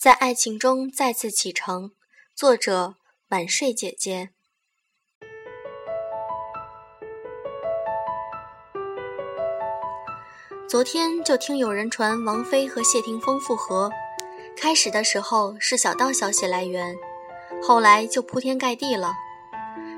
[0.00, 1.90] 在爱情中再次启程。
[2.34, 2.94] 作者：
[3.28, 4.30] 晚睡姐姐。
[10.66, 13.90] 昨天就听有人传王菲和谢霆锋复合，
[14.56, 16.96] 开始的时候是小道消息来源，
[17.62, 19.12] 后来就铺天盖地了，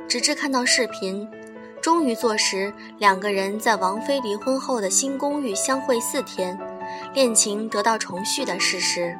[0.08, 1.30] 直至看到视频，
[1.80, 6.58] 终于坐实两个人在王菲离婚后的新公寓相会四天，
[7.14, 9.16] 恋情得到重续的事实。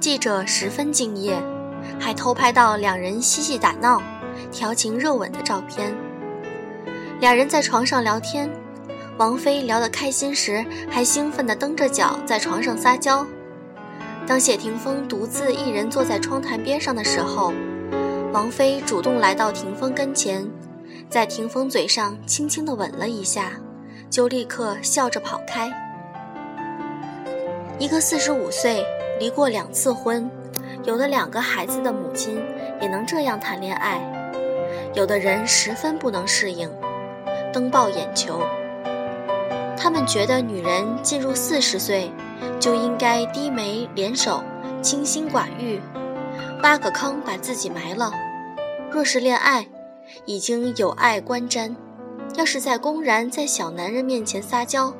[0.00, 1.38] 记者十分敬业，
[2.00, 4.02] 还偷拍到两人嬉戏打闹、
[4.50, 5.94] 调情热吻的照片。
[7.20, 8.50] 两人在床上聊天，
[9.18, 13.26] 王菲聊得开心时，还兴奋地蹬着脚在床上撒娇。
[14.26, 17.52] 当谢霆锋独自一人坐在窗台边上的时候，
[18.32, 20.48] 王菲主动来到霆锋跟前，
[21.10, 23.52] 在霆锋嘴上轻轻地吻了一下，
[24.08, 25.70] 就立刻笑着跑开。
[27.78, 28.82] 一个四十五岁。
[29.20, 30.28] 离过两次婚，
[30.84, 32.42] 有了两个孩子的母亲
[32.80, 34.00] 也能这样谈恋爱，
[34.94, 36.70] 有的人十分不能适应，
[37.52, 38.40] 登报眼球。
[39.76, 42.10] 他们觉得女人进入四十岁
[42.58, 44.42] 就应该低眉敛首，
[44.80, 45.78] 清心寡欲，
[46.62, 48.10] 挖个坑把自己埋了。
[48.90, 49.66] 若是恋爱，
[50.24, 51.76] 已经有爱观瞻，
[52.36, 54.94] 要是在公然在小男人面前撒娇，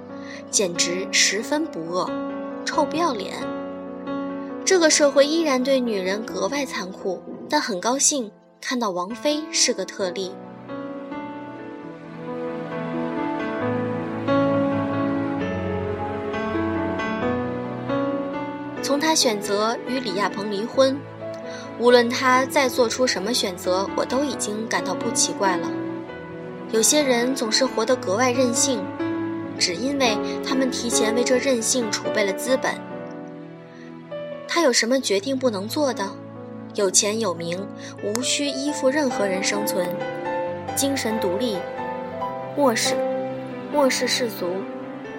[0.51, 2.11] 简直十分不恶，
[2.67, 3.33] 臭不要脸。
[4.71, 10.33] 这个社会依然对女人格外残酷，但很高兴看到王菲是个特例。
[18.81, 20.97] 从她选择与李亚鹏离婚，
[21.81, 25.69] 无论她再做出什么选择，我都已经感到不奇怪了。
[26.71, 28.81] 有些人总是活得格外任性，
[29.59, 32.73] 只因为他们提前为这任性储备了资本。
[34.53, 36.05] 他有什么决定不能做的？
[36.75, 37.65] 有钱有名，
[38.03, 39.87] 无需依附任何人生存，
[40.75, 41.57] 精神独立，
[42.57, 42.97] 漠视，
[43.73, 44.49] 漠视世俗，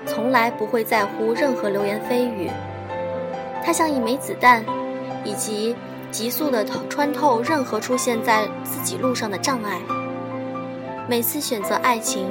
[0.05, 2.49] 从来不会在乎任何流言蜚语。
[3.63, 4.65] 他像一枚子弹，
[5.23, 5.77] 以及
[6.11, 9.79] 急速的穿透任何出现在自己路上的障碍。
[11.07, 12.27] 每次选择爱情，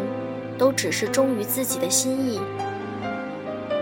[0.59, 2.39] 都只是忠于自己的心意。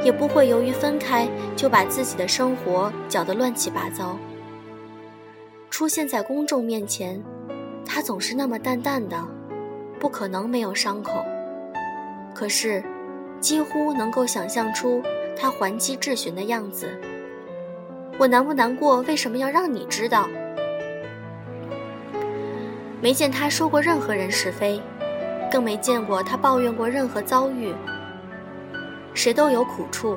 [0.04, 4.16] 也不会由于分开就把自己的生活搅得乱七八糟。
[5.70, 7.22] 出现在公众面前，
[7.84, 9.22] 他总是那么淡淡的，
[9.98, 11.25] 不可能没有伤口。
[12.34, 12.82] 可是，
[13.41, 15.03] 几乎能够想象出
[15.36, 16.88] 他还击质询的样子。
[18.19, 19.03] 我难不难过？
[19.03, 20.28] 为什么要让你知道？
[23.00, 24.80] 没见他说过任何人是非，
[25.53, 27.72] 更没见过他抱怨过任何遭遇。
[29.19, 30.17] 谁都有苦处，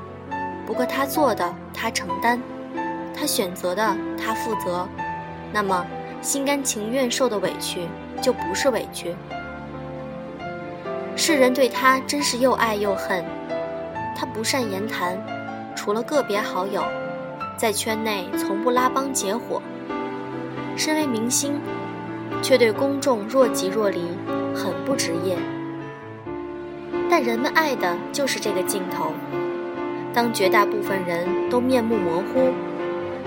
[0.64, 2.40] 不过他做的他承担，
[3.16, 4.88] 他选择的他负责，
[5.52, 5.84] 那么
[6.22, 7.88] 心甘情愿受的委屈
[8.22, 9.16] 就不是委屈。
[11.16, 13.26] 世人对他真是又爱又恨，
[14.16, 15.18] 他不善言谈，
[15.76, 16.84] 除了个别好友，
[17.58, 19.60] 在圈内从不拉帮结伙。
[20.78, 21.60] 身为明星，
[22.44, 24.12] 却对公众若即若离，
[24.54, 25.40] 很不职业。
[27.12, 29.12] 但人们爱的就是这个镜头。
[30.14, 32.54] 当绝大部分人都面目模糊，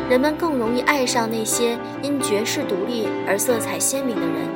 [0.09, 4.49] 人们更容易爱上那些因绝世独立而色彩鲜明的人。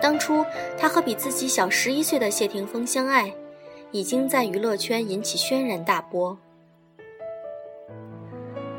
[0.00, 0.42] 当初
[0.78, 3.30] 他和比自己小十一岁的谢霆锋相爱，
[3.90, 6.38] 已经在娱乐圈引起轩然大波。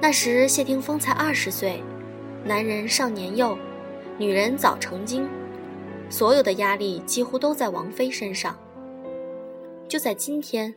[0.02, 1.84] 那时谢霆锋才二十岁，
[2.44, 3.56] 男人尚年幼，
[4.18, 5.28] 女人早成精。
[6.10, 8.58] 所有的压力几乎都在王菲身上。
[9.88, 10.74] 就在今天，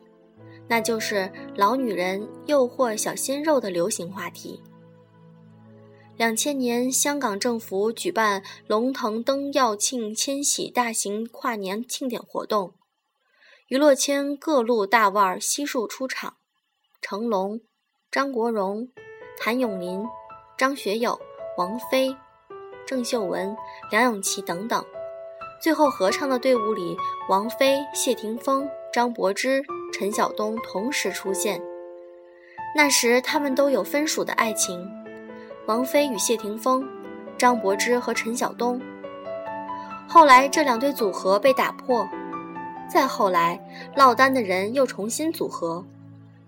[0.66, 4.62] 那就是老女人诱惑小鲜肉的流行话题。
[6.16, 12.74] 两千年，香港政府举办龙腾登耀庆千禧大型跨年庆典活动，
[13.68, 16.34] 娱乐圈各路大腕悉数出场，
[17.00, 17.60] 成龙、
[18.10, 18.88] 张国荣、
[19.38, 20.04] 谭咏麟、
[20.56, 21.20] 张学友、
[21.56, 22.16] 王菲、
[22.84, 23.56] 郑秀文、
[23.90, 24.84] 梁咏琪等等。
[25.60, 26.96] 最后合唱的队伍里，
[27.28, 29.60] 王菲、谢霆锋、张柏芝、
[29.92, 31.60] 陈晓东同时出现。
[32.76, 34.88] 那时他们都有分属的爱情，
[35.66, 36.86] 王菲与谢霆锋，
[37.36, 38.80] 张柏芝和陈晓东。
[40.06, 42.08] 后来这两对组合被打破，
[42.88, 43.58] 再后来
[43.96, 45.84] 落单的人又重新组合，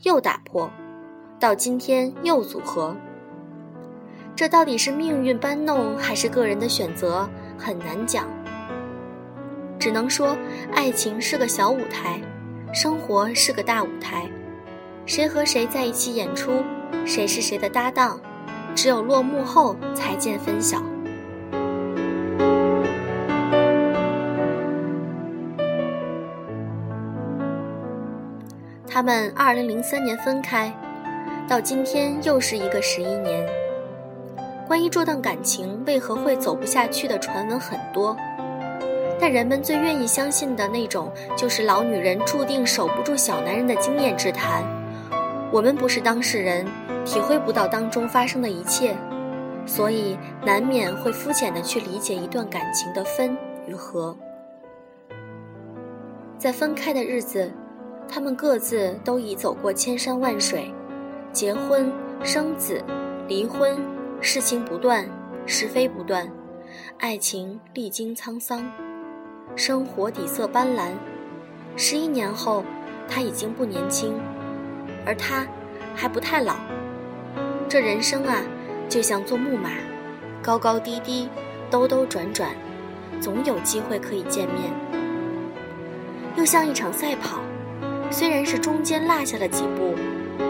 [0.03, 0.71] 又打破，
[1.41, 2.95] 到今天又组合。
[4.37, 7.29] 这到底是命运搬弄，还是个人的选择，
[7.59, 8.27] 很难讲。
[9.81, 10.37] 只能说，
[10.75, 12.21] 爱情是个小舞台，
[12.71, 14.29] 生活是个大舞台。
[15.07, 16.63] 谁和谁在一起演出，
[17.07, 18.21] 谁是谁的搭档，
[18.75, 20.83] 只有落幕后才见分晓。
[28.87, 30.71] 他们二零零三年分开，
[31.49, 33.49] 到今天又是一个十一年。
[34.69, 38.15] 关于这段感情为何会走不下去的传闻很多，
[39.21, 44.65] 但人们最愿意相信的那种，就是老女人注定守不住小男人的经验之谈。
[45.53, 46.67] 我们不是当事人，
[47.05, 48.97] 体会不到当中发生的一切，
[49.67, 53.37] 所以难免会肤浅的去理解一段感情的分
[53.67, 54.17] 与合。
[56.39, 57.53] 在分开的日子。
[58.13, 60.69] 他们各自都已走过千山万水，
[61.33, 61.93] 结婚、
[62.25, 62.83] 生子、
[63.29, 63.79] 离婚，
[64.21, 65.09] 事情不断，
[65.47, 66.29] 是非不断，
[66.99, 68.69] 爱情历经沧桑，
[69.57, 70.91] 生活底色斑斓。
[71.77, 72.65] 十一年后，
[73.09, 74.15] 他已经不年轻，
[75.07, 75.47] 而他
[75.95, 76.57] 还不太老。
[77.69, 78.43] 这人生啊，
[78.89, 79.71] 就像坐木马，
[80.43, 81.29] 高高低低，
[81.71, 82.51] 兜兜转转，
[83.21, 84.73] 总有机会可以见面。
[86.37, 87.41] 又像一场赛跑。
[88.13, 89.95] 虽然是中间落下了几步，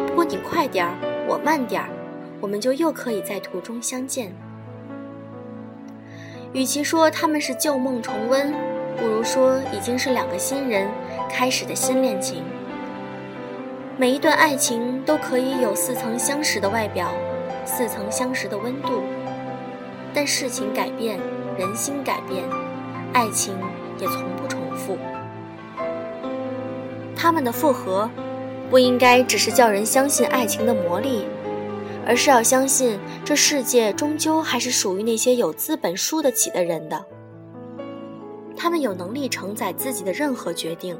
[0.07, 0.95] 不过你快点儿，
[1.29, 1.91] 我慢点儿，
[2.41, 4.33] 我们就又可以在途中相见。
[6.55, 8.55] 与其说他们是旧梦重温，
[8.97, 10.89] 不如说已经是两个新人
[11.29, 12.43] 开始的新恋情。
[13.97, 17.13] 每一段爱情都可以有似曾相识的外表，
[17.67, 19.03] 似曾相识的温度，
[20.15, 21.19] 但事情改变，
[21.59, 22.43] 人心改变，
[23.13, 23.55] 爱情
[23.99, 24.97] 也从不重复。
[27.15, 28.11] 他们的复合，
[28.71, 31.27] 不应该只是叫人相信爱情的魔力，
[32.07, 37.05] 而是要相信这世界终究还是属于那些有资本输得起的人的。
[38.63, 40.95] 他们有能力承载自己的任何决定，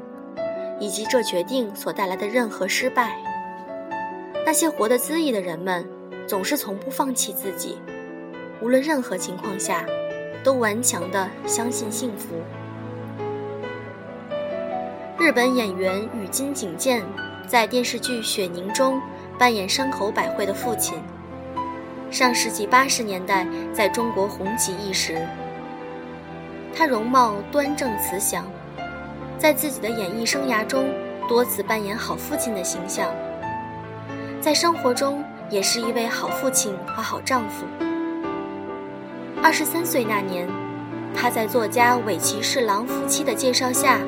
[0.79, 3.15] 以及这决定所带来的任何失败。
[4.43, 5.87] 那些活得恣意的人们，
[6.25, 7.77] 总是从不放弃自己，
[8.63, 9.85] 无论任何情况下，
[10.43, 12.29] 都顽强地相信幸福。
[15.19, 17.03] 日本演员宇津井健
[17.45, 18.99] 在电视剧《雪凝》中
[19.37, 20.97] 扮演山口百惠的父亲。
[22.09, 25.23] 上世纪八十年代在中国红极一时。
[26.75, 28.45] 他容貌端正慈祥，
[29.37, 30.85] 在自己的演艺生涯中
[31.27, 33.07] 多次扮演好父亲的形象，
[34.39, 37.65] 在生活中也是一位好父亲和好丈夫。
[39.41, 40.47] 二十三岁那年，
[41.15, 43.99] 他在作家尾崎侍郎夫妻的介绍下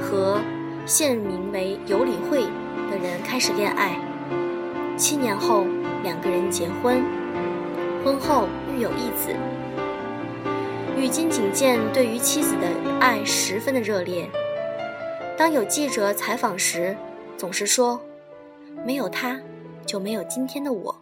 [0.00, 0.40] 和。
[0.84, 2.42] 现名为有理会
[2.90, 3.96] 的人开始恋爱，
[4.96, 5.64] 七年后
[6.02, 7.04] 两个人结婚，
[8.04, 9.32] 婚后育有一子。
[11.02, 12.68] 与金井健对于妻子的
[13.00, 14.30] 爱十分的热烈，
[15.36, 16.96] 当有记者采访时，
[17.36, 18.00] 总是说
[18.86, 19.36] ：“没有他，
[19.84, 20.96] 就没有今天的我。”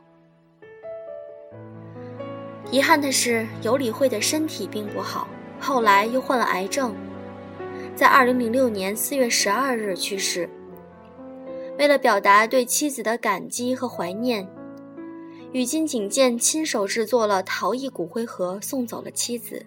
[2.73, 5.29] 遗憾的是，尤里会的身体并不好，
[5.61, 6.95] 后来又患了癌症。
[7.95, 10.49] 在二零零六年四月十二日去世。
[11.79, 14.49] 为了表达对妻子的感激和怀念，
[15.53, 19.67] 宇津井健亲手制作了陶艺骨灰盒送走了妻子。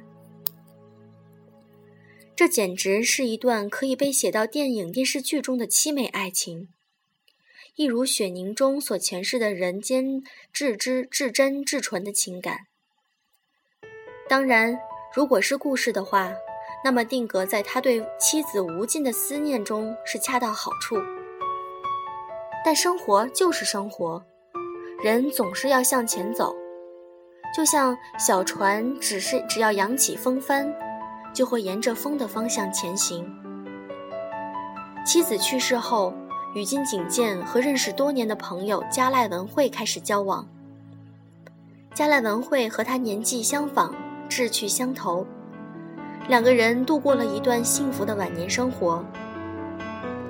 [2.36, 6.70] 这简直是一段可以被写到电影电视剧中的凄美爱情，
[7.76, 12.68] 一如雪凝中所诠释的人间至知至真至纯的情感。
[14.28, 14.80] 当然，
[15.14, 16.34] 如果是故事的话。
[16.86, 20.98] 那么定格在他对妻子无尽的思念中是恰到好处，
[22.66, 24.22] 但生活就是生活，
[25.02, 26.54] 人总是要向前走，
[27.56, 30.70] 就像小船，只是只要扬起风帆，
[31.34, 33.26] 就会沿着风的方向前行。
[35.06, 36.14] 妻子去世后，
[36.56, 40.48] 与金井健和认识多年的朋友加濑文惠开始交往。
[41.94, 43.94] 加濑文惠和他年纪相仿，
[44.30, 45.26] 志趣相投。
[46.30, 49.04] 两个人度过了一段幸福的晚年生活。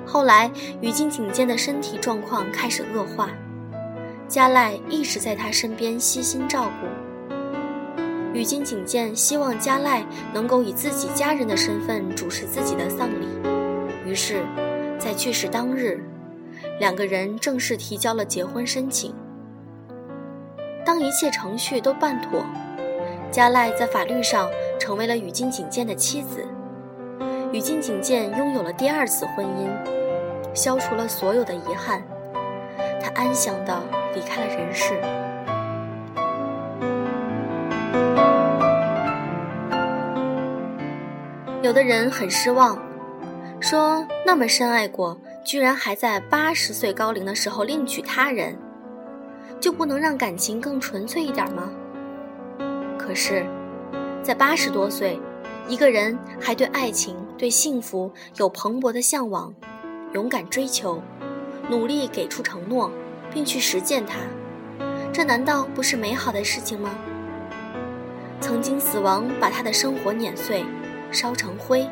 [0.04, 3.30] 后来，宇津井健的身体状况开始恶化，
[4.26, 7.03] 加赖一直在他身边悉心照顾。
[8.34, 13.26] 与金井健希望加赖能够以自己家人的身份主持自己的丧礼，
[14.04, 14.42] 于是，
[14.98, 16.04] 在去世当日，
[16.78, 19.14] 两个人正式提交了结婚申请。
[20.84, 22.44] 当一切程序都办妥，
[23.30, 24.46] 加赖在法律上。
[24.76, 26.44] 成为了宇津井健的妻子，
[27.52, 29.70] 宇津井健拥有了第二次婚姻，
[30.52, 32.02] 消除了所有的遗憾，
[33.00, 33.80] 他安详地
[34.14, 35.23] 离开了人世。
[41.64, 42.78] 有的人很失望，
[43.58, 48.54] 说那么深爱过，居然还在八十岁高龄的时候另娶他人，
[49.58, 51.70] 就不能让感情更纯粹一点吗？
[52.98, 53.46] 可是，
[54.22, 55.18] 在八十多岁，
[55.66, 59.50] 一个人还对爱情、对幸福有蓬勃的向往，
[60.12, 61.00] 勇敢追求，
[61.70, 62.90] 努力给出承诺，
[63.32, 64.18] 并去实践它，
[65.14, 66.90] 这难道不是美好的事情吗？
[68.38, 70.62] 曾经死亡把他的生活碾碎，
[71.14, 71.88] 烧成灰，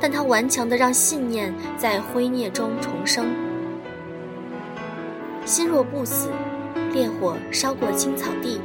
[0.00, 3.26] 但他顽强地让信念在灰烨中重生。
[5.44, 6.30] 心若不死，
[6.92, 8.60] 烈火烧过青草地。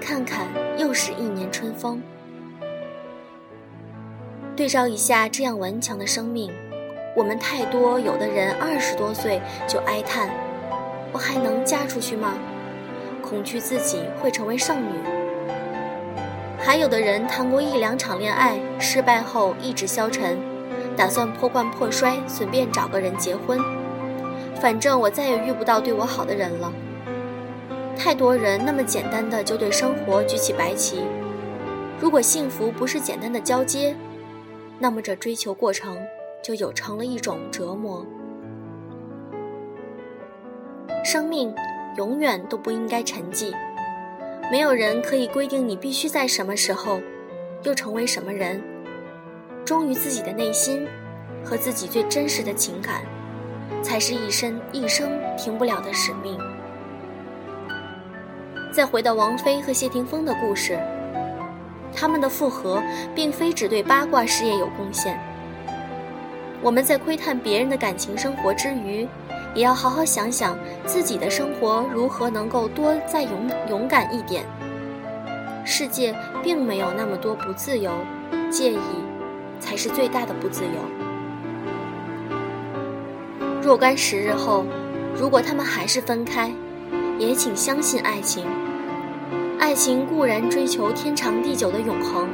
[0.00, 2.02] 看看，又是一年春风。
[4.56, 6.52] 对照一下这样顽强的生命，
[7.16, 10.28] 我们太多有的人二十多岁就哀叹
[11.12, 12.34] ：“我还能嫁出去吗？”
[13.22, 15.21] 恐惧自己会成为剩女。
[16.64, 20.38] 还有的人谈过一两场恋爱，失败后意志消沉，
[20.96, 23.58] 打算破罐破摔，随便找个人结婚。
[24.60, 26.72] 反正我再也遇不到对我好的人了。
[27.98, 31.02] 太多人那么简单的就对生活举起白旗，
[32.00, 33.94] 如果幸福不是简单的交接，
[34.78, 35.98] 那么这追求过程
[36.42, 38.06] 就有成了一种折磨。
[41.04, 41.52] 生命
[41.96, 43.52] 永远都不应该沉寂，
[44.50, 47.00] 没有人可以规定你必须在什么时候，
[47.62, 48.62] 又成为什么人。
[49.64, 50.86] 忠于自己的内心
[51.44, 53.02] 和自己最真实的情感，
[53.82, 56.36] 才是一生一生停不了的使命。
[58.72, 60.78] 再回到王菲和谢霆锋的故事，
[61.94, 62.82] 他们的复合
[63.14, 65.18] 并非只对八卦事业有贡献。
[66.60, 69.06] 我们在窥探别人的感情生活之余，
[69.54, 74.44] 也要好好想想自己的生活如何能够多再勇勇敢一点。
[75.64, 77.92] 世界并没有那么多不自由，
[78.50, 78.78] 介意
[79.60, 80.70] 才是最大的不自由。
[83.62, 84.64] 若干时日后，
[85.14, 86.52] 如果他们还是分开。
[87.18, 88.44] 也请相信爱情。
[89.60, 92.26] 爱情固然追求天长地久的永恒，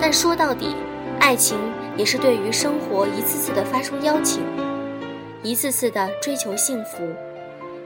[0.00, 0.74] 但说到底，
[1.20, 1.56] 爱情
[1.96, 4.42] 也是对于生活一次次的发出邀请，
[5.44, 7.06] 一次次的追求幸福，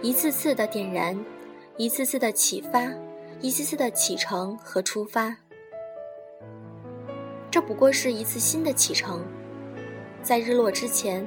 [0.01, 1.19] 一次次的点燃，
[1.77, 2.89] 一次次的启发，
[3.41, 5.37] 一次次的启程和出发。
[7.51, 9.25] 这不过是一次新的启程，
[10.23, 11.27] 在日落之前，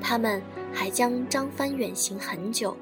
[0.00, 0.40] 他们
[0.72, 2.76] 还将张帆远行很久。